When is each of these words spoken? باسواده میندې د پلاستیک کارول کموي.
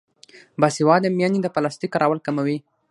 باسواده 0.61 1.09
میندې 1.17 1.39
د 1.41 1.47
پلاستیک 1.55 1.89
کارول 1.93 2.19
کموي. 2.27 2.57